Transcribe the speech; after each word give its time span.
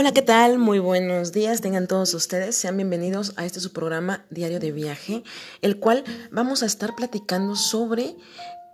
Hola, 0.00 0.12
¿qué 0.12 0.22
tal? 0.22 0.58
Muy 0.60 0.78
buenos 0.78 1.32
días, 1.32 1.60
tengan 1.60 1.88
todos 1.88 2.14
ustedes. 2.14 2.54
Sean 2.54 2.76
bienvenidos 2.76 3.32
a 3.34 3.44
este 3.44 3.58
su 3.58 3.72
programa 3.72 4.24
Diario 4.30 4.60
de 4.60 4.70
Viaje, 4.70 5.24
el 5.60 5.80
cual 5.80 6.04
vamos 6.30 6.62
a 6.62 6.66
estar 6.66 6.94
platicando 6.94 7.56
sobre 7.56 8.14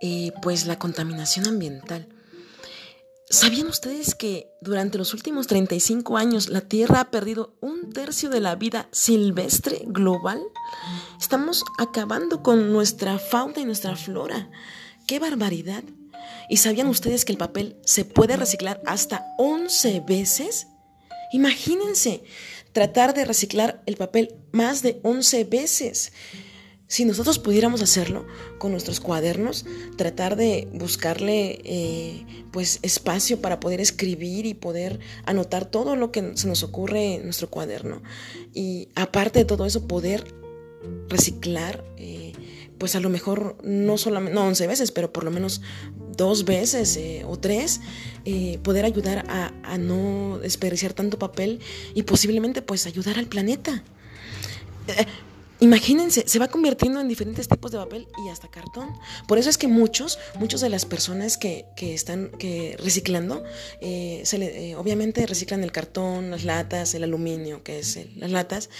eh, 0.02 0.32
pues 0.42 0.66
la 0.66 0.78
contaminación 0.78 1.46
ambiental. 1.46 2.06
¿Sabían 3.30 3.68
ustedes 3.68 4.14
que 4.14 4.50
durante 4.60 4.98
los 4.98 5.14
últimos 5.14 5.46
35 5.46 6.18
años 6.18 6.50
la 6.50 6.60
Tierra 6.60 7.00
ha 7.00 7.10
perdido 7.10 7.56
un 7.62 7.90
tercio 7.90 8.28
de 8.28 8.40
la 8.40 8.54
vida 8.54 8.88
silvestre 8.90 9.80
global? 9.86 10.42
Estamos 11.18 11.64
acabando 11.78 12.42
con 12.42 12.70
nuestra 12.70 13.18
fauna 13.18 13.60
y 13.60 13.64
nuestra 13.64 13.96
flora. 13.96 14.50
¡Qué 15.06 15.20
barbaridad! 15.20 15.84
¿Y 16.50 16.58
sabían 16.58 16.88
ustedes 16.88 17.24
que 17.24 17.32
el 17.32 17.38
papel 17.38 17.78
se 17.86 18.04
puede 18.04 18.36
reciclar 18.36 18.82
hasta 18.84 19.24
11 19.38 20.00
veces? 20.00 20.66
Imagínense 21.34 22.22
tratar 22.72 23.12
de 23.12 23.24
reciclar 23.24 23.82
el 23.86 23.96
papel 23.96 24.36
más 24.52 24.82
de 24.82 25.00
11 25.02 25.42
veces. 25.42 26.12
Si 26.86 27.04
nosotros 27.04 27.40
pudiéramos 27.40 27.82
hacerlo 27.82 28.24
con 28.58 28.70
nuestros 28.70 29.00
cuadernos, 29.00 29.66
tratar 29.96 30.36
de 30.36 30.68
buscarle 30.72 31.58
eh, 31.64 32.24
pues 32.52 32.78
espacio 32.82 33.42
para 33.42 33.58
poder 33.58 33.80
escribir 33.80 34.46
y 34.46 34.54
poder 34.54 35.00
anotar 35.24 35.64
todo 35.64 35.96
lo 35.96 36.12
que 36.12 36.36
se 36.36 36.46
nos 36.46 36.62
ocurre 36.62 37.14
en 37.14 37.24
nuestro 37.24 37.50
cuaderno. 37.50 38.00
Y 38.52 38.90
aparte 38.94 39.40
de 39.40 39.44
todo 39.44 39.66
eso, 39.66 39.88
poder 39.88 40.32
reciclar, 41.08 41.84
eh, 41.96 42.32
pues 42.78 42.94
a 42.94 43.00
lo 43.00 43.10
mejor 43.10 43.58
no 43.64 43.98
solamente, 43.98 44.36
no 44.36 44.46
11 44.46 44.68
veces, 44.68 44.92
pero 44.92 45.12
por 45.12 45.24
lo 45.24 45.32
menos 45.32 45.62
dos 46.16 46.44
veces 46.44 46.96
eh, 46.96 47.24
o 47.26 47.38
tres, 47.38 47.80
eh, 48.24 48.58
poder 48.62 48.84
ayudar 48.84 49.24
a, 49.28 49.78
no 49.78 50.38
desperdiciar 50.38 50.92
tanto 50.92 51.18
papel 51.18 51.60
y 51.94 52.04
posiblemente 52.04 52.62
pues 52.62 52.86
ayudar 52.86 53.18
al 53.18 53.26
planeta. 53.26 53.82
Eh, 54.88 55.06
imagínense, 55.60 56.24
se 56.26 56.38
va 56.38 56.48
convirtiendo 56.48 57.00
en 57.00 57.08
diferentes 57.08 57.48
tipos 57.48 57.72
de 57.72 57.78
papel 57.78 58.06
y 58.24 58.28
hasta 58.28 58.48
cartón. 58.48 58.90
Por 59.26 59.38
eso 59.38 59.50
es 59.50 59.58
que 59.58 59.68
muchos, 59.68 60.18
muchos 60.38 60.60
de 60.60 60.68
las 60.68 60.84
personas 60.84 61.36
que, 61.36 61.66
están 61.80 62.30
que 62.38 62.76
reciclando, 62.78 63.42
obviamente 64.76 65.26
reciclan 65.26 65.64
el 65.64 65.72
cartón, 65.72 66.30
las 66.30 66.44
latas, 66.44 66.94
el 66.94 67.04
aluminio, 67.04 67.62
que 67.62 67.80
es 67.80 67.98
las 68.16 68.30
latas, 68.30 68.70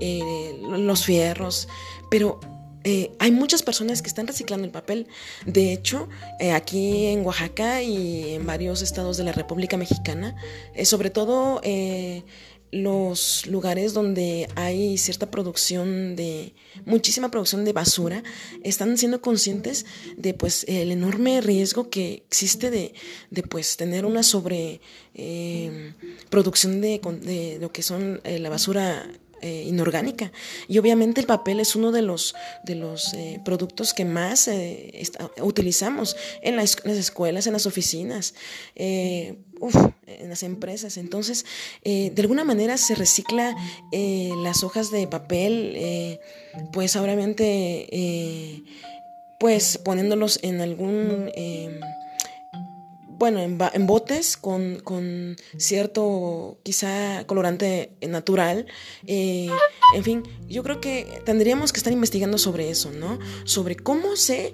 los 0.00 1.04
fierros, 1.04 1.68
pero 2.10 2.40
eh, 2.84 3.12
hay 3.18 3.30
muchas 3.30 3.62
personas 3.62 4.02
que 4.02 4.08
están 4.08 4.26
reciclando 4.26 4.64
el 4.64 4.72
papel. 4.72 5.06
De 5.46 5.72
hecho, 5.72 6.08
eh, 6.40 6.52
aquí 6.52 7.06
en 7.06 7.24
Oaxaca 7.24 7.82
y 7.82 8.34
en 8.34 8.46
varios 8.46 8.82
estados 8.82 9.16
de 9.16 9.24
la 9.24 9.32
República 9.32 9.76
Mexicana, 9.76 10.34
eh, 10.74 10.84
sobre 10.84 11.10
todo 11.10 11.60
los 12.70 13.46
lugares 13.48 13.92
donde 13.92 14.48
hay 14.56 14.96
cierta 14.96 15.30
producción 15.30 16.16
de 16.16 16.54
muchísima 16.86 17.30
producción 17.30 17.66
de 17.66 17.74
basura 17.74 18.22
están 18.64 18.96
siendo 18.96 19.20
conscientes 19.20 19.84
de 20.16 20.32
pues 20.32 20.64
el 20.66 20.90
enorme 20.90 21.42
riesgo 21.42 21.90
que 21.90 22.24
existe 22.30 22.70
de, 22.70 22.94
de 23.30 23.42
pues 23.42 23.76
tener 23.76 24.06
una 24.06 24.22
sobre 24.22 24.80
producción 26.30 26.80
de, 26.80 26.98
de, 27.20 27.58
lo 27.60 27.70
que 27.72 27.82
son 27.82 28.22
la 28.24 28.48
basura 28.48 29.06
eh, 29.44 29.64
inorgánica. 29.66 30.30
Y 30.68 30.78
obviamente 30.78 31.20
el 31.20 31.26
papel 31.26 31.58
es 31.58 31.74
uno 31.74 31.90
de 31.90 32.00
los, 32.00 32.36
de 32.62 32.76
los 32.76 33.12
eh, 33.14 33.40
productos 33.44 33.92
que 33.92 34.04
más 34.04 34.46
eh, 34.46 35.02
utilizamos 35.40 36.16
en, 36.42 36.54
las 36.54 36.76
escuelas, 36.84 37.48
en 37.48 37.52
las 37.52 37.66
oficinas. 37.66 38.34
en 38.76 40.28
las 40.28 40.44
empresas. 40.44 40.96
Entonces, 40.96 41.44
de 41.84 42.14
alguna 42.18 42.44
manera 42.44 42.76
se 42.76 42.94
recicla 42.94 43.56
las 43.92 44.62
hojas 44.62 44.90
de 44.90 45.06
papel, 45.06 46.18
pues 46.72 46.96
obviamente, 46.96 48.62
pues 49.38 49.78
poniéndolos 49.78 50.38
en 50.42 50.60
algún 50.60 51.30
bueno, 53.22 53.38
en, 53.38 53.86
botes 53.86 54.36
con, 54.36 55.36
cierto 55.56 56.58
quizá 56.64 57.24
colorante 57.24 57.92
natural. 58.00 58.66
Eh, 59.06 59.48
en 59.94 60.02
fin, 60.02 60.24
yo 60.48 60.64
creo 60.64 60.80
que 60.80 61.06
tendríamos 61.24 61.72
que 61.72 61.78
estar 61.78 61.92
investigando 61.92 62.36
sobre 62.36 62.68
eso, 62.68 62.90
¿no? 62.90 63.20
Sobre 63.44 63.76
cómo 63.76 64.16
se... 64.16 64.52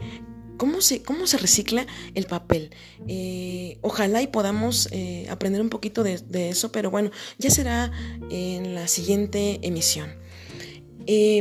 ¿Cómo 0.58 0.80
se, 0.80 1.02
¿Cómo 1.02 1.26
se 1.28 1.38
recicla 1.38 1.86
el 2.14 2.26
papel? 2.26 2.74
Eh, 3.06 3.78
ojalá 3.80 4.20
y 4.22 4.26
podamos 4.26 4.88
eh, 4.90 5.28
aprender 5.30 5.62
un 5.62 5.70
poquito 5.70 6.02
de, 6.02 6.50
eso, 6.50 6.70
pero 6.70 6.90
bueno, 6.90 7.10
ya 7.38 7.48
será 7.48 7.90
en 8.28 8.74
la 8.74 8.86
siguiente 8.88 9.60
emisión. 9.62 10.10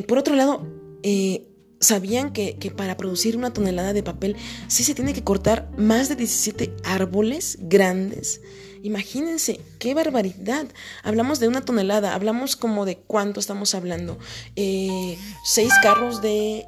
por 0.07 0.19
otro 0.19 0.35
lado, 0.35 0.65
¿Sabían 1.79 2.33
que, 2.33 2.73
para 2.75 2.97
producir 2.97 3.37
una 3.37 3.53
tonelada 3.53 3.93
de 3.93 4.01
papel 4.01 4.35
sí 4.67 4.83
se 4.83 4.95
tiene 4.95 5.13
que 5.13 5.23
cortar 5.23 5.69
más 5.77 6.09
de 6.09 6.15
17 6.15 6.73
árboles 6.83 7.57
grandes? 7.61 8.41
Imagínense, 8.81 9.59
qué 9.77 9.93
barbaridad. 9.93 10.65
Hablamos 11.03 11.39
de 11.39 11.47
una 11.47 11.63
tonelada, 11.63 12.15
hablamos 12.15 12.55
como 12.55 12.85
de 12.85 12.97
cuánto 12.97 13.39
estamos 13.39 13.75
hablando. 13.75 14.17
Eh, 14.55 15.17
seis 15.43 15.71
carros 15.83 16.21
de... 16.21 16.65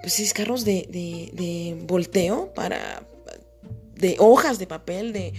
Pues 0.00 0.14
seis 0.14 0.32
carros 0.32 0.64
de, 0.64 0.88
de, 1.32 1.84
volteo 1.86 2.52
para... 2.54 3.06
de 3.96 4.16
hojas 4.20 4.58
de 4.58 4.66
papel, 4.66 5.12
de, 5.12 5.32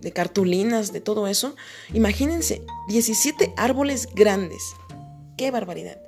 de 0.00 0.12
cartulinas, 0.12 0.92
de 0.92 1.00
todo 1.00 1.26
eso. 1.26 1.56
Imagínense, 1.92 2.62
17 2.88 3.54
árboles 3.56 4.08
grandes. 4.14 4.62
Qué 5.36 5.50
barbaridad. 5.50 6.07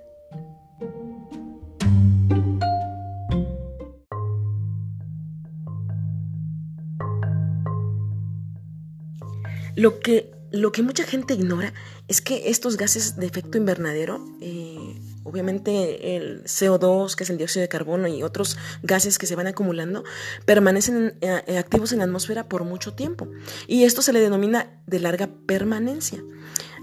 Lo 9.76 10.00
que, 10.00 10.32
lo 10.50 10.72
que 10.72 10.82
mucha 10.82 11.04
gente 11.04 11.34
ignora 11.34 11.72
es 12.08 12.20
que 12.20 12.50
estos 12.50 12.76
gases 12.76 13.16
de 13.16 13.26
efecto 13.26 13.56
invernadero, 13.56 14.24
eh, 14.40 15.00
obviamente 15.22 16.16
el 16.16 16.42
CO2, 16.44 17.14
que 17.14 17.24
es 17.24 17.30
el 17.30 17.38
dióxido 17.38 17.62
de 17.62 17.68
carbono 17.68 18.08
y 18.08 18.22
otros 18.22 18.58
gases 18.82 19.18
que 19.18 19.26
se 19.26 19.36
van 19.36 19.46
acumulando, 19.46 20.02
permanecen 20.44 21.14
eh, 21.20 21.58
activos 21.58 21.92
en 21.92 21.98
la 21.98 22.04
atmósfera 22.04 22.48
por 22.48 22.64
mucho 22.64 22.94
tiempo. 22.94 23.28
Y 23.66 23.84
esto 23.84 24.02
se 24.02 24.12
le 24.12 24.20
denomina 24.20 24.80
de 24.86 24.98
larga 24.98 25.30
permanencia. 25.46 26.22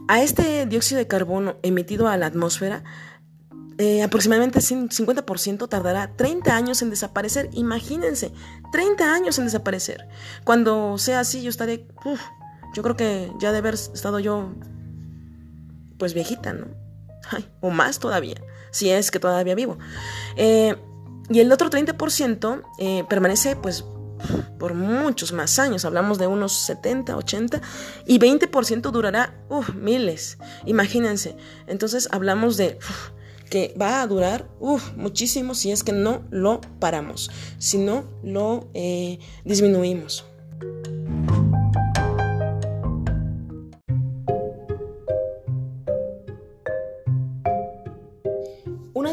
A 0.08 0.22
este 0.22 0.66
dióxido 0.66 1.00
de 1.00 1.08
carbono 1.08 1.58
emitido 1.62 2.08
a 2.08 2.16
la 2.16 2.28
atmósfera, 2.28 2.84
eh, 3.80 4.02
aproximadamente 4.02 4.60
50% 4.60 5.68
tardará 5.68 6.16
30 6.16 6.56
años 6.56 6.82
en 6.82 6.90
desaparecer. 6.90 7.50
Imagínense, 7.54 8.32
30 8.72 9.14
años 9.14 9.38
en 9.38 9.46
desaparecer. 9.46 10.08
Cuando 10.44 10.98
sea 10.98 11.20
así, 11.20 11.44
yo 11.44 11.50
estaré 11.50 11.86
yo 12.74 12.84
creo 12.84 12.96
que 12.96 13.32
ya 13.40 13.52
de 13.52 13.60
haber 13.60 13.74
estado 13.76 14.20
yo, 14.20 14.54
pues 15.98 16.14
viejita, 16.14 16.54
¿no? 16.54 16.68
o 17.62 17.70
más 17.70 18.00
todavía, 18.00 18.36
si 18.72 18.90
es 18.90 19.12
que 19.12 19.20
todavía 19.20 19.56
vivo. 19.56 19.78
Eh, 20.36 20.76
y 21.30 21.40
el 21.40 21.52
otro 21.52 21.70
30% 21.70 22.64
eh, 22.80 23.04
permanece, 23.10 23.56
pues, 23.56 23.84
por 24.58 24.74
muchos 24.74 25.34
más 25.34 25.60
años, 25.60 25.86
hablamos 25.86 26.18
de 26.18 26.28
unos 26.28 26.54
70, 26.54 27.16
80, 27.18 27.62
y 28.06 28.20
20% 28.20 28.92
durará, 28.92 29.36
uff, 29.50 29.74
miles, 29.76 30.38
imagínense. 30.66 31.36
Entonces 31.68 32.08
hablamos 32.12 32.58
de 32.58 32.80
que 33.50 33.76
va 33.80 34.02
a 34.02 34.08
durar, 34.08 34.48
uff, 34.60 34.94
muchísimo 34.96 35.54
si 35.54 35.72
es 35.72 35.84
que 35.84 35.92
no 35.92 36.24
lo 36.32 36.62
paramos, 36.80 37.30
si 37.58 37.78
no 37.78 38.06
lo 38.24 38.70
eh, 38.74 39.20
disminuimos. 39.46 40.26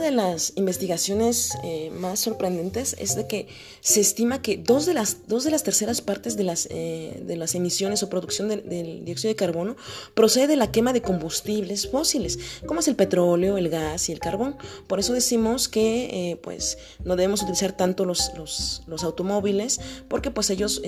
De 0.05 0.11
las 0.11 0.53
investigaciones 0.57 1.57
eh, 1.65 1.91
más 1.91 2.21
sorprendentes 2.21 2.95
es 2.99 3.17
de 3.17 3.27
que 3.27 3.49
se 3.81 4.01
estima 4.01 4.43
que 4.43 4.59
dos 4.59 4.85
de 4.87 4.95
las, 4.95 5.27
dos 5.27 5.45
de 5.45 5.51
las 5.51 5.65
terceras 5.65 6.03
partes 6.03 6.37
de 6.37 6.45
las, 6.45 6.69
eh, 6.71 7.23
de 7.27 7.37
las 7.37 7.55
emisiones 7.55 8.03
o 8.03 8.11
producción 8.11 8.49
del 8.49 9.05
dióxido 9.05 9.31
de 9.31 9.37
carbono 9.37 9.77
procede 10.15 10.47
de 10.47 10.57
la 10.57 10.71
quema 10.71 10.93
de 10.93 11.01
combustibles 11.01 11.91
fósiles, 11.91 12.39
como 12.67 12.81
es 12.81 12.89
el 12.89 12.97
petróleo, 12.97 13.57
el 13.57 13.71
gas 13.71 14.09
y 14.11 14.13
el 14.13 14.21
carbón. 14.21 14.57
Por 14.87 15.01
eso 15.01 15.15
decimos 15.15 15.69
que 15.69 16.31
eh, 16.31 16.37
pues, 16.37 16.79
no 17.03 17.17
debemos 17.17 17.43
utilizar 17.43 17.77
tanto 17.77 18.05
los, 18.05 18.31
los, 18.37 18.83
automóviles 19.05 19.81
porque 20.09 20.31
pues 20.31 20.51
ellos 20.51 20.81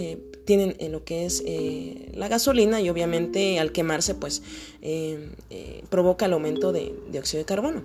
tienen 0.44 0.76
lo 0.92 1.04
que 1.04 1.26
es 1.26 1.42
la 2.14 2.28
gasolina 2.28 2.80
y 2.80 2.88
obviamente 2.88 3.58
al 3.58 3.72
quemarse 3.72 4.14
pues 4.14 4.42
provoca 5.90 6.26
el 6.26 6.32
aumento 6.32 6.72
de 6.72 6.94
dióxido 7.10 7.40
de 7.40 7.44
carbono. 7.44 7.82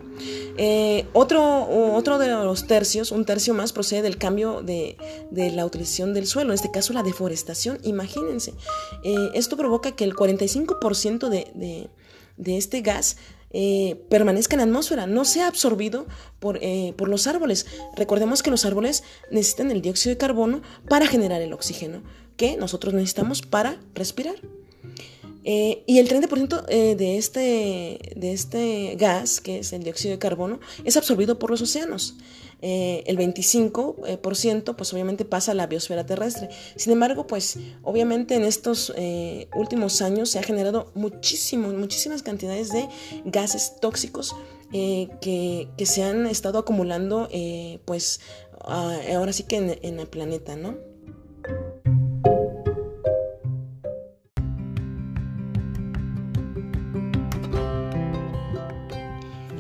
Otro, 1.22 1.94
otro 1.94 2.18
de 2.18 2.28
los 2.28 2.66
tercios, 2.66 3.12
un 3.12 3.26
tercio 3.26 3.54
más, 3.54 3.74
procede 3.74 4.02
del 4.02 4.18
cambio 4.18 4.62
de, 4.64 4.98
la 5.32 5.66
utilización 5.66 6.14
del 6.14 6.26
suelo, 6.26 6.50
en 6.52 6.56
este 6.56 6.72
caso 6.72 6.94
la 6.94 7.04
deforestación. 7.04 7.80
Imagínense, 7.84 8.54
eh, 9.04 9.30
esto 9.34 9.56
provoca 9.56 9.92
que 9.92 10.04
el 10.04 10.16
45% 10.16 11.30
de, 11.30 11.90
de, 12.38 12.58
este 12.58 12.82
gas 12.82 13.18
eh, 13.52 14.04
permanezca 14.10 14.56
en 14.56 14.60
la 14.60 14.64
atmósfera, 14.66 15.08
no 15.08 15.26
sea 15.26 15.48
absorbido 15.48 16.08
eh, 16.62 16.94
por, 16.98 17.10
los 17.10 17.28
árboles. 17.28 17.68
Recordemos 17.96 18.42
que 18.42 18.50
los 18.50 18.66
árboles 18.66 19.04
necesitan 19.30 19.72
el 19.72 19.82
dióxido 19.82 20.16
de 20.16 20.18
carbono 20.18 20.62
para 20.90 21.06
generar 21.06 21.42
el 21.42 21.54
oxígeno 21.54 22.02
que 22.36 22.58
nosotros 22.58 22.94
necesitamos 22.94 23.42
para 23.42 23.78
respirar. 23.94 24.36
Eh, 25.44 25.84
y 25.88 26.00
el 26.00 26.08
30% 26.08 26.66
eh, 26.68 26.96
de, 26.96 27.18
este, 27.18 28.14
de 28.16 28.34
este 28.34 28.96
gas, 28.96 29.42
que 29.42 29.60
es 29.60 29.74
el 29.74 29.84
dióxido 29.84 30.14
de 30.14 30.20
carbono, 30.20 30.60
es 30.84 30.98
absorbido 30.98 31.40
por 31.40 31.50
los 31.50 31.62
océanos. 31.62 32.16
Eh, 32.64 33.04
el 33.08 33.18
25% 33.18 34.76
pues 34.76 34.94
obviamente 34.94 35.26
pasa 35.26 35.54
a 35.54 35.56
la 35.56 35.66
biosfera 35.66 36.06
terrestre. 36.06 36.50
Sin 36.76 36.94
embargo, 36.94 37.26
pues 37.26 37.58
obviamente 37.82 38.36
en 38.36 38.44
estos 38.44 38.94
últimos 39.56 40.02
años 40.04 40.30
se 40.30 40.38
ha 40.38 40.44
generado 40.44 40.92
muchísimo, 40.94 41.70
muchísimas 41.70 42.22
cantidades 42.22 42.72
de 42.72 42.88
gases 43.26 43.78
tóxicos 43.82 44.36
que, 44.72 45.10
que, 45.76 45.86
se 45.88 46.04
han 46.04 46.28
estado 46.28 46.60
acumulando 46.60 47.30
pues 47.86 48.20
ahora 48.64 49.34
sí 49.34 49.44
que 49.44 49.56
en, 49.56 49.80
en 49.82 50.00
el 50.00 50.08
planeta, 50.08 50.56
¿no? 50.56 50.91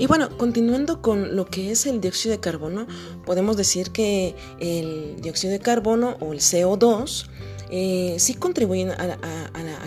Y 0.01 0.07
bueno, 0.07 0.35
continuando 0.35 0.99
con 0.99 1.35
lo 1.35 1.45
que 1.45 1.69
es 1.69 1.85
el 1.85 2.01
dióxido 2.01 2.33
de 2.33 2.39
carbono, 2.39 2.87
podemos 3.23 3.55
decir 3.55 3.91
que 3.91 4.33
el 4.59 5.21
dióxido 5.21 5.53
de 5.53 5.59
carbono 5.59 6.17
o 6.19 6.33
el 6.33 6.39
CO2 6.39 7.27
eh, 7.69 8.15
sí 8.17 8.33
contribuyen 8.33 8.89
a, 8.89 9.19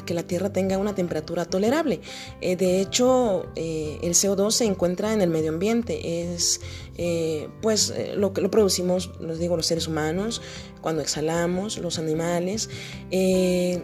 que 0.07 0.15
la 0.15 0.23
Tierra 0.23 0.53
tenga 0.53 0.79
una 0.79 0.95
temperatura 0.95 1.47
tolerable. 1.47 2.01
Eh, 2.41 2.55
de 2.55 2.81
hecho, 2.81 3.47
eh, 3.57 3.99
el 4.03 4.13
CO2 4.13 4.53
se 4.53 4.67
encuentra 4.67 5.13
en 5.13 5.21
el 5.21 5.31
medio 5.31 5.51
ambiente, 5.51 6.31
es 6.33 6.61
pues 7.61 7.93
lo 8.15 8.33
que 8.33 8.41
lo 8.41 8.53
producimos, 8.53 9.11
les 9.19 9.41
digo, 9.41 9.57
los 9.57 9.67
seres 9.67 9.89
humanos, 9.89 10.43
cuando 10.81 11.03
exhalamos, 11.03 11.77
los 11.79 11.99
animales. 11.99 12.71
se 13.11 13.83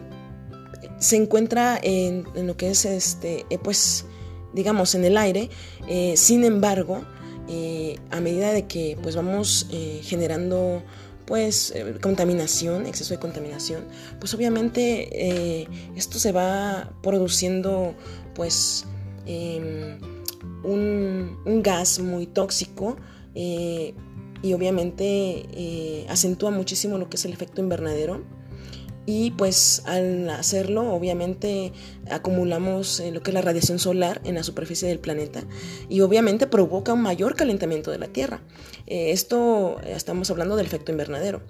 encuentra 1.11 1.77
en, 1.83 2.25
en, 2.35 2.47
lo 2.47 2.55
que 2.55 2.69
es 2.69 2.85
este, 2.85 3.45
pues 3.61 4.05
digamos, 4.53 4.95
en 4.95 5.05
el 5.05 5.17
aire. 5.17 5.49
Eh, 5.87 6.15
sin 6.17 6.43
embargo, 6.43 7.03
eh, 7.47 7.97
a 8.09 8.19
medida 8.19 8.51
de 8.51 8.67
que 8.67 8.97
pues 9.01 9.15
vamos 9.15 9.67
eh, 9.71 10.01
generando 10.03 10.83
pues 11.25 11.73
contaminación, 12.01 12.85
exceso 12.87 13.13
de 13.13 13.19
contaminación, 13.19 13.85
pues 14.19 14.33
obviamente 14.33 15.65
esto 15.95 16.19
se 16.19 16.33
va 16.33 16.91
produciendo 17.01 17.93
pues 18.35 18.85
em, 19.25 19.97
un, 20.63 21.37
un, 21.45 21.63
gas 21.63 21.99
muy 21.99 22.25
tóxico 22.25 22.97
y 23.33 23.93
obviamente 24.53 26.05
acentúa 26.09 26.51
muchísimo 26.51 26.97
lo 26.97 27.07
que 27.07 27.15
es 27.15 27.23
el 27.23 27.31
efecto 27.31 27.61
invernadero 27.61 28.25
y 29.05 29.31
pues 29.31 29.81
al 29.85 30.29
hacerlo 30.29 30.93
obviamente 30.93 31.73
acumulamos 32.09 32.99
eh, 32.99 33.11
lo 33.11 33.23
que 33.23 33.31
es 33.31 33.33
la 33.33 33.41
radiación 33.41 33.79
solar 33.79 34.21
en 34.25 34.35
la 34.35 34.43
superficie 34.43 34.87
del 34.87 34.99
planeta 34.99 35.43
y 35.89 36.01
obviamente 36.01 36.47
provoca 36.47 36.93
un 36.93 37.01
mayor 37.01 37.35
calentamiento 37.35 37.91
de 37.91 37.97
la 37.97 38.07
Tierra. 38.07 38.41
Eh, 38.87 39.11
esto 39.11 39.77
eh, 39.83 39.93
estamos 39.95 40.29
hablando 40.29 40.55
del 40.55 40.65
efecto 40.65 40.91
invernadero. 40.91 41.41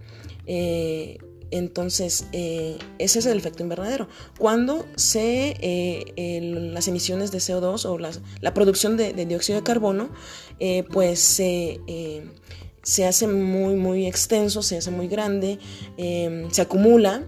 entonces, 1.53 2.25
ese 2.31 3.19
es 3.19 3.25
el 3.25 3.37
efecto 3.37 3.61
invernadero. 3.61 4.07
Cuando 4.39 4.85
se, 4.95 6.05
las 6.73 6.87
emisiones 6.87 7.31
de 7.31 7.39
CO2 7.39 7.85
o 7.85 7.97
la 7.99 8.53
producción 8.53 8.95
de, 8.95 9.13
dióxido 9.25 9.59
de 9.59 9.63
carbono, 9.63 10.09
pues 10.91 11.19
se 11.19 11.81
se 12.83 13.05
hace 13.05 13.27
muy, 13.27 13.75
muy 13.75 14.07
extenso, 14.07 14.63
se 14.63 14.77
hace 14.77 14.89
muy 14.89 15.07
grande, 15.07 15.59
se 15.97 16.61
acumula 16.61 17.27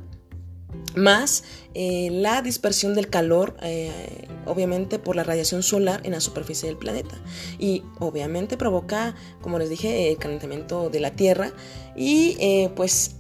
más 0.96 1.44
eh, 1.74 2.10
la 2.12 2.42
dispersión 2.42 2.94
del 2.94 3.10
calor, 3.10 3.56
eh, 3.62 4.28
obviamente 4.46 5.00
por 5.00 5.16
la 5.16 5.24
radiación 5.24 5.64
solar 5.64 6.02
en 6.04 6.12
la 6.12 6.22
superficie 6.22 6.68
del 6.68 6.78
planeta. 6.78 7.16
Y 7.60 7.84
obviamente 8.00 8.58
provoca, 8.58 9.16
como 9.42 9.60
les 9.60 9.70
dije, 9.70 10.12
el 10.12 10.18
calentamiento 10.18 10.90
de 10.90 11.00
la 11.00 11.12
Tierra. 11.12 11.52
Y 11.96 12.38
eh, 12.40 12.72
pues 12.76 13.16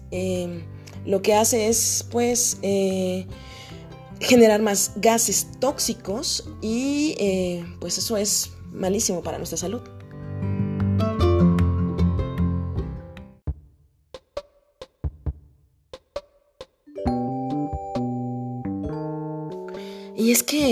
lo 1.05 1.21
que 1.21 1.33
hace 1.33 1.67
es 1.67 2.05
pues 2.11 2.57
generar 4.19 4.61
más 4.61 4.91
gases 4.97 5.47
tóxicos 5.59 6.47
y 6.61 7.15
pues 7.79 7.97
eso 7.97 8.15
es 8.15 8.51
malísimo 8.71 9.21
para 9.21 9.37
nuestra 9.37 9.57
salud. 9.57 9.81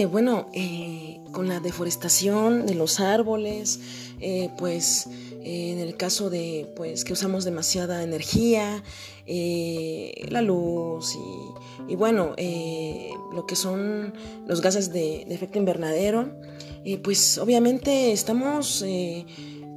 Que, 0.01 0.07
bueno, 0.07 0.47
eh, 0.51 1.19
con 1.31 1.47
la 1.47 1.59
deforestación 1.59 2.65
de 2.65 2.73
los 2.73 2.99
árboles, 2.99 3.79
eh, 4.19 4.49
pues 4.57 5.07
en 5.43 5.77
el 5.77 5.95
caso 5.95 6.31
de 6.31 6.73
pues 6.75 7.03
que 7.03 7.13
usamos 7.13 7.45
demasiada 7.45 8.01
energía, 8.01 8.83
eh, 9.27 10.25
la 10.31 10.41
luz 10.41 11.15
y, 11.87 11.95
bueno, 11.95 12.35
lo 13.31 13.45
que 13.45 13.55
son 13.55 14.15
los 14.47 14.61
gases 14.61 14.91
de, 14.91 15.23
de 15.27 15.35
efecto 15.35 15.59
invernadero, 15.59 16.31
pues 17.03 17.37
obviamente 17.37 18.11
estamos 18.11 18.83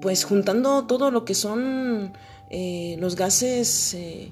pues 0.00 0.24
juntando 0.24 0.86
todo 0.86 1.10
lo 1.10 1.26
que 1.26 1.34
son 1.34 2.14
los 2.98 3.14
gases 3.14 3.92
eh, 3.92 4.30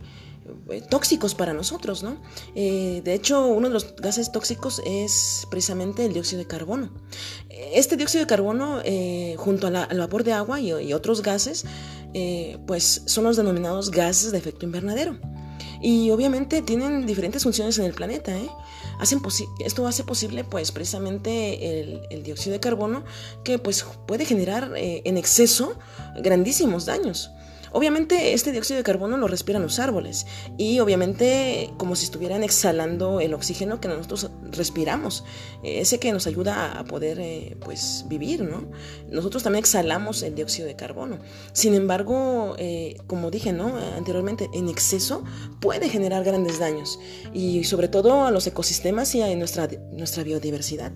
tóxicos 0.89 1.35
para 1.35 1.53
nosotros, 1.53 2.03
¿no? 2.03 2.17
Eh, 2.55 3.03
de 3.05 3.15
hecho, 3.15 3.47
uno 3.47 3.69
de 3.69 3.75
los 3.75 3.97
gases 3.97 4.33
tóxicos 4.33 4.83
es 4.85 5.47
precisamente 5.51 6.05
el 6.05 6.13
dióxido 6.13 6.41
de 6.41 6.47
carbono. 6.47 6.91
Este 7.49 7.97
dióxido 7.97 8.25
de 8.25 8.29
carbono, 8.29 8.81
eh, 8.85 9.35
junto 9.39 9.67
al 9.67 9.99
vapor 9.99 10.25
de 10.25 10.33
agua 10.33 10.61
y, 10.61 10.93
otros 10.93 11.23
gases, 11.23 11.65
pues 12.67 13.03
son 13.07 13.25
los 13.25 13.37
denominados 13.37 13.91
gases 13.91 14.33
de 14.33 14.39
efecto 14.39 14.67
invernadero. 14.67 15.19
Y 15.81 16.11
obviamente 16.11 16.63
tienen 16.63 17.07
diferentes 17.07 17.43
funciones 17.43 17.79
en 17.79 17.87
el 17.87 17.93
planeta. 17.93 18.33
Hacen 19.01 19.21
esto 19.65 19.87
hace 19.87 20.05
posible, 20.05 20.45
pues, 20.45 20.71
precisamente 20.71 21.81
el, 21.81 22.03
el, 22.11 22.23
dióxido 22.23 22.53
de 22.53 22.61
carbono, 22.61 23.05
que 23.43 23.59
pues 23.59 23.85
puede 24.07 24.25
generar 24.25 24.73
en 24.77 25.17
exceso 25.17 25.79
grandísimos 26.23 26.87
daños. 26.87 27.31
Obviamente 27.73 28.35
este 28.35 28.53
dióxido 28.53 28.79
de 28.79 28.85
carbono 28.85 29.17
lo 29.17 29.27
respiran 29.29 29.63
los 29.63 29.79
árboles 29.79 30.27
y 30.59 30.79
obviamente 30.81 31.71
como 31.79 31.97
si 31.97 32.05
estuvieran 32.05 32.45
exhalando 32.45 33.21
el 33.21 33.35
oxígeno 33.35 33.81
que 33.81 33.89
nosotros 33.89 34.31
respiramos, 34.51 35.25
ese 35.63 35.99
que 35.99 36.13
nos 36.13 36.27
ayuda 36.27 36.79
a 36.79 36.85
poder 36.85 37.19
eh, 37.21 37.57
pues 37.61 38.05
vivir, 38.09 38.43
¿no? 38.43 38.71
Nosotros 39.11 39.43
también 39.43 39.61
exhalamos 39.61 40.23
el 40.23 40.35
dióxido 40.35 40.67
de 40.67 40.77
carbono. 40.77 41.19
Sin 41.53 41.75
embargo, 41.75 42.55
eh, 42.59 42.97
como 43.07 43.31
dije, 43.31 43.53
¿no? 43.53 43.77
Anteriormente, 43.97 44.51
en 44.53 44.69
exceso 44.69 45.25
puede 45.61 45.89
generar 45.89 46.25
grandes 46.25 46.59
daños 46.59 46.99
y 47.33 47.65
sobre 47.65 47.89
todo 47.89 48.25
a 48.25 48.31
los 48.31 48.47
ecosistemas 48.47 49.15
y 49.15 49.23
a 49.23 49.35
nuestra, 49.37 49.69
nuestra 49.93 50.23
biodiversidad. 50.23 50.93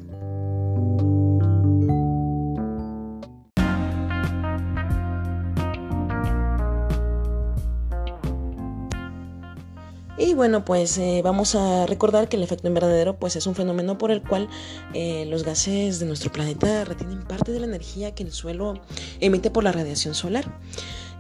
Y 10.19 10.33
bueno, 10.33 10.65
pues 10.65 10.97
eh, 10.97 11.21
vamos 11.23 11.55
a 11.55 11.85
recordar 11.87 12.29
que 12.29 12.37
el 12.37 12.43
efecto 12.43 12.67
invernadero 12.67 13.19
pues 13.19 13.37
es 13.37 13.47
un 13.47 13.55
fenómeno 13.55 13.99
por 13.99 14.11
el 14.11 14.23
cual 14.23 14.49
eh, 14.95 15.27
los 15.29 15.45
gases 15.45 15.99
de 15.99 16.07
nuestro 16.07 16.33
planeta 16.33 16.87
retienen 16.87 17.23
parte 17.23 17.53
de 17.53 17.61
la 17.61 17.67
energía 17.67 18.15
que 18.15 18.23
el 18.23 18.33
suelo 18.33 18.81
emite 19.21 19.51
por 19.51 19.63
la 19.63 19.73
radiación 19.73 20.15
solar. 20.15 20.59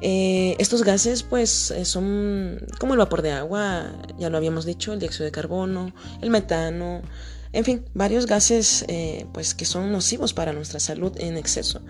Eh, 0.00 0.56
estos 0.58 0.82
gases 0.82 1.22
pues 1.22 1.74
son 1.84 2.58
como 2.78 2.94
el 2.94 2.98
vapor 2.98 3.20
de 3.20 3.32
agua, 3.32 3.92
ya 4.18 4.30
lo 4.30 4.38
habíamos 4.38 4.64
dicho, 4.64 4.94
el 4.94 4.98
dióxido 4.98 5.26
de 5.26 5.32
carbono, 5.32 5.92
el 6.22 6.30
metano, 6.30 7.02
en 7.52 7.64
fin, 7.64 7.84
varios 7.92 8.24
gases 8.26 8.86
pues 9.32 9.54
que 9.54 9.66
son 9.66 9.92
nocivos 9.92 10.32
para 10.32 10.54
nuestra 10.54 10.80
salud 10.80 11.12
en 11.18 11.36
exceso. 11.36 11.82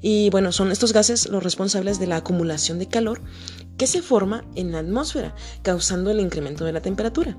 Y 0.00 0.30
bueno, 0.30 0.52
son 0.52 0.70
estos 0.70 0.92
gases 0.92 1.28
los 1.28 1.42
responsables 1.42 1.98
de 1.98 2.06
la 2.06 2.16
acumulación 2.16 2.78
de 2.78 2.86
calor 2.86 3.20
que 3.76 3.86
se 3.86 4.02
forma 4.02 4.44
en 4.54 4.72
la 4.72 4.80
atmósfera, 4.80 5.34
causando 5.62 6.10
el 6.10 6.20
incremento 6.20 6.64
de 6.64 6.72
la 6.72 6.80
temperatura. 6.80 7.36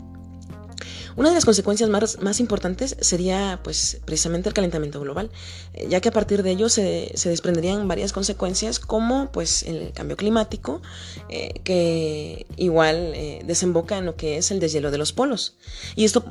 Una 1.20 1.28
de 1.28 1.36
las 1.36 1.44
consecuencias 1.44 1.90
más, 1.90 2.22
más 2.22 2.40
importantes 2.40 2.96
sería 3.02 3.60
pues 3.62 4.00
precisamente 4.06 4.48
el 4.48 4.56
calentamiento 4.56 5.02
global, 5.02 5.30
eh, 5.74 5.88
ya 5.90 6.00
que 6.00 6.08
a 6.08 6.14
partir 6.14 6.44
de 6.44 6.52
ello 6.52 6.70
se, 6.70 7.12
se, 7.14 7.28
desprenderían 7.28 7.90
varias 7.90 8.14
consecuencias 8.14 8.80
como 8.80 9.30
pues 9.30 9.64
el 9.64 9.92
cambio 9.92 10.16
climático, 10.16 10.82
eh, 11.28 11.60
que 11.66 12.46
igual 12.56 13.12
eh, 13.16 13.42
desemboca 13.44 13.98
en 13.98 14.06
lo 14.06 14.16
que 14.16 14.38
es 14.38 14.50
el 14.52 14.62
deshielo 14.62 14.92
de 14.92 14.98
los 14.98 15.12
polos. 15.12 15.58
Y 15.98 16.06
esto 16.06 16.24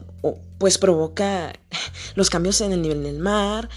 pues 0.56 0.78
provoca 0.78 1.52
los 2.14 2.30
cambios 2.30 2.62
en 2.62 2.72
el 2.72 2.80
nivel 2.80 3.02
del 3.02 3.18
mar, 3.18 3.68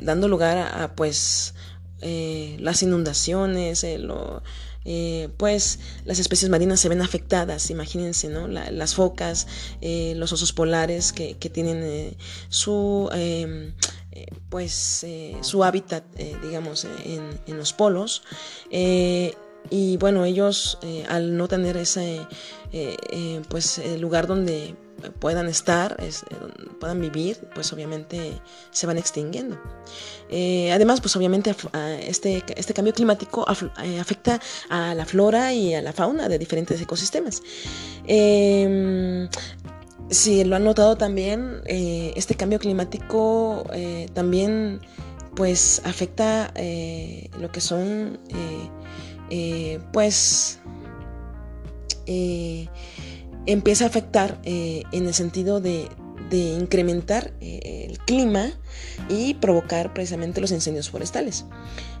dando 0.00 0.26
lugar 0.26 0.58
a, 0.58 0.96
pues 0.96 1.54
las 2.00 2.82
inundaciones, 2.82 3.86
lo, 4.00 4.42
eh, 4.84 5.30
pues 5.36 5.78
las 6.04 6.18
especies 6.18 6.50
marinas 6.50 6.80
se 6.80 6.88
ven 6.88 7.00
afectadas, 7.00 7.70
imagínense, 7.70 8.28
¿no? 8.28 8.48
las 8.48 8.94
focas, 8.94 9.46
eh, 9.80 10.14
los 10.16 10.32
osos 10.32 10.52
polares 10.52 11.12
que, 11.12 11.34
tienen 11.34 11.82
eh, 11.82 12.16
su, 12.48 13.08
em, 13.12 13.74
pues, 14.48 15.06
su 15.40 15.64
hábitat, 15.64 16.04
digamos, 16.42 16.84
en, 16.84 17.40
en, 17.46 17.56
los 17.56 17.72
polos. 17.72 18.22
y 19.70 19.96
bueno, 19.96 20.24
ellos 20.24 20.78
al 21.08 21.36
no 21.36 21.48
tener 21.48 21.76
ese 21.76 22.20
pues, 23.48 23.80
lugar 23.98 24.26
donde 24.26 24.76
puedan 25.12 25.48
estar, 25.48 25.96
eh, 26.00 26.10
puedan 26.80 27.00
vivir, 27.00 27.48
pues 27.54 27.72
obviamente 27.72 28.40
se 28.70 28.86
van 28.86 28.98
extinguiendo. 28.98 29.60
Eh, 30.28 30.72
además, 30.72 31.00
pues 31.00 31.14
obviamente 31.16 31.54
este, 32.00 32.42
este 32.56 32.74
cambio 32.74 32.92
climático 32.94 33.46
eh, 33.82 34.00
afecta 34.00 34.40
a 34.68 34.94
la 34.94 35.04
flora 35.04 35.52
y 35.52 35.74
a 35.74 35.82
la 35.82 35.92
fauna 35.92 36.28
de 36.28 36.38
diferentes 36.38 36.80
ecosistemas. 36.80 37.42
Em, 38.06 39.28
si 40.10 40.44
lo 40.44 40.56
han 40.56 40.64
notado 40.64 40.96
también, 40.96 41.62
este 41.64 42.34
cambio 42.34 42.58
climático 42.58 43.64
también 44.12 44.80
pues 45.34 45.80
afecta 45.84 46.52
lo 47.38 47.50
que 47.50 47.60
son 47.60 48.20
pues 49.92 50.58
empieza 53.46 53.84
a 53.84 53.88
afectar 53.88 54.38
eh, 54.44 54.82
en 54.92 55.06
el 55.06 55.14
sentido 55.14 55.60
de, 55.60 55.88
incrementar 56.32 57.32
eh, 57.40 57.86
el 57.88 57.98
clima 58.00 58.50
y 59.08 59.34
provocar 59.34 59.94
precisamente 59.94 60.40
los 60.40 60.50
incendios 60.50 60.90
forestales. 60.90 61.44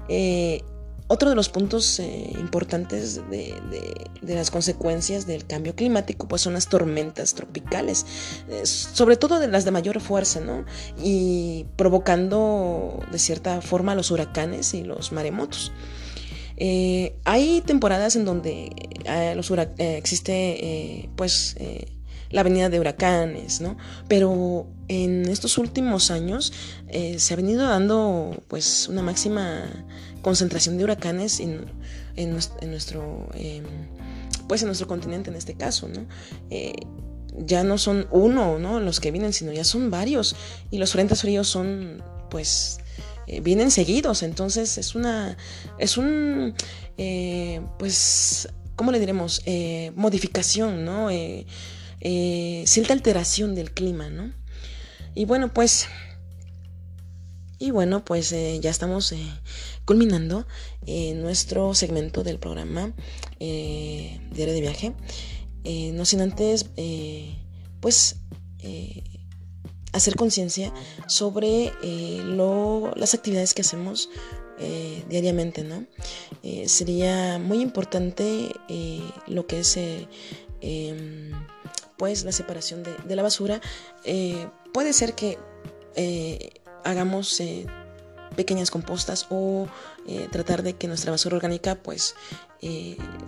Eh, 0.08 0.64
otro 1.06 1.28
de 1.28 1.36
los 1.36 1.50
puntos 1.50 2.00
importantes 2.00 3.20
de, 3.30 3.54
las 4.22 4.50
consecuencias 4.50 5.26
del 5.26 5.46
cambio 5.46 5.76
climático 5.76 6.26
pues 6.26 6.42
son 6.42 6.54
las 6.54 6.68
tormentas 6.68 7.34
tropicales, 7.34 8.06
sobre 8.64 9.16
todo 9.16 9.38
de 9.38 9.46
las 9.46 9.64
de 9.64 9.70
mayor 9.70 10.00
fuerza, 10.00 10.40
¿no? 10.40 10.64
Y 11.00 11.66
provocando 11.76 12.98
de 13.12 13.18
cierta 13.20 13.60
forma 13.60 13.94
los 13.94 14.10
huracanes 14.10 14.74
y 14.74 14.82
los 14.82 15.12
maremotos. 15.12 15.70
Eh, 16.56 17.16
hay 17.24 17.60
temporadas 17.62 18.16
en 18.16 18.24
donde 18.24 18.70
eh, 19.04 19.40
eh, 19.78 19.96
existe 19.96 21.10
pues 21.16 21.56
la 22.30 22.40
avenida 22.40 22.68
de 22.68 22.80
huracanes, 22.80 23.60
¿no? 23.60 23.76
Pero 24.08 24.66
en 24.88 25.28
estos 25.28 25.58
últimos 25.58 26.10
años 26.10 26.52
se 27.16 27.32
ha 27.32 27.36
venido 27.36 27.66
dando 27.66 28.42
pues 28.48 28.88
una 28.88 29.02
máxima 29.02 29.86
concentración 30.22 30.78
de 30.78 30.84
huracanes 30.84 31.40
en, 31.40 31.66
nuestro 32.70 33.28
em, 33.34 33.64
pues 34.48 34.62
en 34.62 34.66
nuestro 34.66 34.86
continente 34.86 35.30
en 35.30 35.36
este 35.36 35.54
caso, 35.54 35.88
¿no? 35.88 36.06
ya 37.36 37.64
no 37.64 37.78
son 37.78 38.06
uno, 38.12 38.60
¿no? 38.60 38.78
Los 38.78 39.00
que 39.00 39.10
vienen, 39.10 39.32
sino 39.32 39.52
ya 39.52 39.64
son 39.64 39.90
varios. 39.90 40.36
Y 40.70 40.78
los 40.78 40.92
frentes 40.92 41.20
fríos 41.20 41.48
son, 41.48 42.00
pues, 42.30 42.78
eh, 43.26 43.40
vienen 43.40 43.70
seguidos, 43.70 44.22
entonces 44.22 44.76
es 44.78 44.94
una, 44.94 45.36
es 45.78 45.96
un, 45.96 46.54
eh, 46.98 47.60
pues, 47.78 48.48
¿cómo 48.76 48.92
le 48.92 49.00
diremos? 49.00 49.42
Eh, 49.46 49.92
modificación, 49.96 50.84
¿no? 50.84 51.08
cierta 52.66 52.92
alteración 52.92 53.54
del 53.54 53.72
clima, 53.72 54.10
¿no? 54.10 54.30
Y 55.14 55.24
bueno, 55.24 55.54
pues, 55.54 55.86
y 57.58 57.70
bueno, 57.70 58.04
pues 58.04 58.34
ya 58.60 58.68
estamos 58.68 59.14
culminando 59.86 60.46
nuestro 61.14 61.72
segmento 61.72 62.22
del 62.22 62.38
programa 62.38 62.92
Diario 63.38 64.52
de 64.52 64.60
Viaje. 64.60 64.92
no 65.94 66.04
sin 66.04 66.20
antes, 66.20 66.66
pues, 67.80 68.16
hacer 69.94 70.16
conciencia 70.16 70.72
sobre 71.06 71.72
eh, 71.82 72.22
las 72.96 73.14
actividades 73.14 73.54
que 73.54 73.62
hacemos 73.62 74.10
eh, 74.58 75.04
diariamente, 75.08 75.64
¿no? 75.64 75.86
Eh, 76.42 76.68
sería 76.68 77.38
muy 77.38 77.60
importante 77.60 78.50
lo 79.26 79.46
que 79.46 79.60
es 79.60 79.78
em, 80.60 81.30
pues 81.96 82.24
la 82.24 82.32
separación 82.32 82.82
de, 82.82 83.16
la 83.16 83.22
basura. 83.22 83.60
puede 84.72 84.92
ser 84.92 85.14
que 85.14 85.38
hagamos 86.84 87.40
pequeñas 88.34 88.70
compostas 88.70 89.26
o 89.30 89.68
tratar 90.30 90.62
de 90.62 90.74
que 90.74 90.88
nuestra 90.88 91.10
basura 91.10 91.36
orgánica 91.36 91.76
pues 91.76 92.14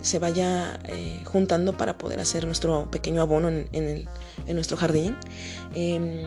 se 0.01 0.19
vaya 0.19 0.79
juntando 1.25 1.77
para 1.77 1.97
poder 1.97 2.19
hacer 2.19 2.45
nuestro 2.45 2.89
pequeño 2.91 3.21
abono 3.21 3.49
en 3.49 4.07
nuestro 4.55 4.77
jardín. 4.77 5.15
Em, 5.79 6.23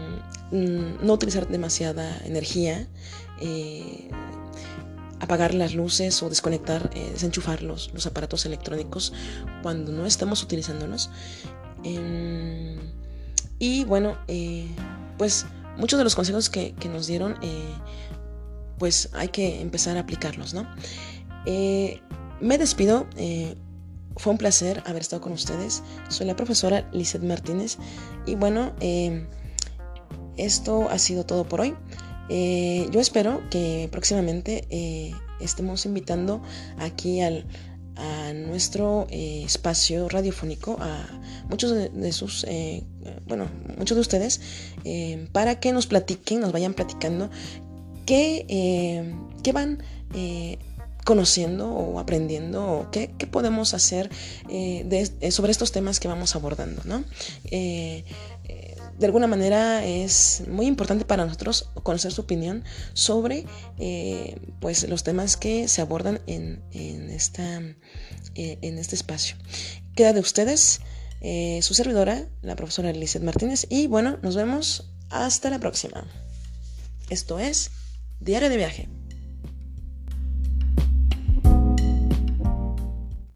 mm, 0.52 1.04
no 1.04 1.14
utilizar 1.14 1.48
demasiada 1.48 2.18
energía, 2.24 2.86
eh, 3.40 4.08
apagar 5.18 5.54
las 5.54 5.74
luces 5.74 6.22
o 6.22 6.28
desconectar, 6.28 6.90
eh, 6.94 7.10
desenchufar 7.12 7.62
los, 7.62 7.90
aparatos 8.06 8.46
electrónicos 8.46 9.12
cuando 9.62 9.92
no 9.92 10.06
estamos 10.06 10.42
utilizándolos. 10.42 11.10
Em, 11.84 12.76
y 13.58 13.84
bueno, 13.84 14.18
eh, 14.28 14.68
pues 15.18 15.46
muchos 15.76 15.98
de 15.98 16.04
los 16.04 16.14
consejos 16.14 16.48
que, 16.48 16.74
nos 16.92 17.06
dieron, 17.06 17.36
pues 18.80 19.10
hay 19.12 19.28
que 19.28 19.60
empezar 19.60 19.96
a 19.96 20.00
aplicarlos, 20.00 20.52
¿no? 20.54 20.66
me 22.40 22.58
despido. 22.58 23.06
Fue 24.16 24.32
un 24.32 24.38
placer 24.38 24.82
haber 24.86 25.02
estado 25.02 25.22
con 25.22 25.32
ustedes. 25.32 25.82
Soy 26.08 26.26
la 26.26 26.36
profesora 26.36 26.88
Lizeth 26.92 27.22
Martínez 27.22 27.78
y 28.26 28.34
bueno, 28.34 28.74
eh, 28.80 29.26
esto 30.36 30.90
ha 30.90 30.98
sido 30.98 31.24
todo 31.24 31.44
por 31.44 31.62
hoy. 31.62 31.74
Eh, 32.28 32.86
yo 32.90 33.00
espero 33.00 33.40
que 33.50 33.88
próximamente 33.90 34.66
eh, 34.68 35.14
estemos 35.40 35.86
invitando 35.86 36.42
aquí 36.78 37.22
al, 37.22 37.46
a 37.96 38.32
nuestro 38.34 39.06
espacio 39.10 40.08
radiofónico 40.08 40.76
a 40.80 41.06
muchos 41.48 41.72
de, 41.72 42.12
sus, 42.12 42.46
bueno, 43.26 43.48
muchos 43.78 43.96
de 43.96 44.00
ustedes, 44.00 44.40
para 45.32 45.60
que 45.60 45.72
nos 45.72 45.86
platiquen, 45.86 46.40
nos 46.40 46.52
vayan 46.52 46.74
platicando 46.74 47.30
qué, 48.06 49.14
qué 49.42 49.52
van 49.52 49.82
conociendo 51.04 51.70
o 51.70 51.98
aprendiendo 51.98 52.88
qué, 52.92 53.08
podemos 53.30 53.74
hacer 53.74 54.10
eh, 54.48 55.10
eh, 55.20 55.30
sobre 55.30 55.52
estos 55.52 55.72
temas 55.72 56.00
que 56.00 56.08
vamos 56.08 56.36
abordando, 56.36 56.82
¿no? 56.84 57.04
Eh, 57.44 58.04
de 58.98 59.06
alguna 59.06 59.26
manera 59.26 59.84
es 59.84 60.42
muy 60.46 60.66
importante 60.66 61.04
para 61.06 61.24
nosotros 61.24 61.70
conocer 61.82 62.12
su 62.12 62.20
opinión 62.20 62.64
sobre 62.92 63.46
pues 64.60 64.86
los 64.88 65.02
temas 65.04 65.38
que 65.38 65.68
se 65.68 65.80
abordan 65.80 66.20
en, 66.26 66.62
esta, 67.10 67.62
en 68.34 68.78
este 68.78 68.94
espacio. 68.94 69.36
Queda 69.96 70.12
de 70.12 70.20
ustedes 70.20 70.80
su 71.62 71.72
servidora, 71.72 72.28
la 72.42 72.56
profesora 72.56 72.92
Lizeth 72.92 73.22
Martínez, 73.22 73.66
y 73.70 73.86
bueno, 73.86 74.18
nos 74.20 74.36
vemos 74.36 74.92
hasta 75.08 75.48
la 75.48 75.58
próxima. 75.58 76.04
Esto 77.08 77.38
es 77.38 77.70
Diario 78.20 78.50
de 78.50 78.56
Viaje. 78.58 78.99